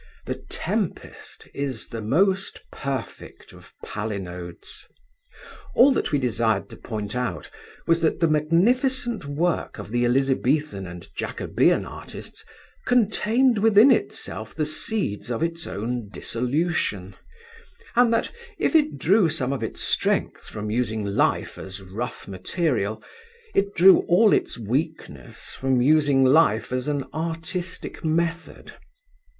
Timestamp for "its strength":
19.61-20.45